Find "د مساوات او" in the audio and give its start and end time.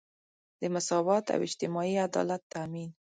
0.59-1.39